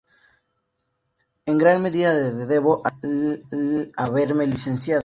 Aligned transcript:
En 1.45 1.59
gran 1.59 1.83
medida 1.83 2.11
le 2.11 2.47
debo 2.47 2.81
a 2.83 2.89
ella 3.03 3.37
el 3.51 3.91
haberme 3.97 4.47
Licenciado. 4.47 4.99